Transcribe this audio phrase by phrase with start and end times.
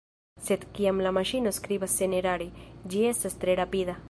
[0.45, 2.51] Sed, kiam la maŝino skribas senerare,
[2.95, 3.99] ĝi estas tre rapida.